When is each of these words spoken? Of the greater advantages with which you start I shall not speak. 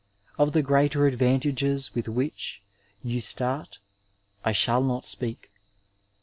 Of 0.39 0.53
the 0.53 0.63
greater 0.63 1.05
advantages 1.05 1.93
with 1.93 2.07
which 2.07 2.63
you 3.03 3.21
start 3.21 3.77
I 4.43 4.51
shall 4.51 4.81
not 4.83 5.05
speak. 5.05 5.51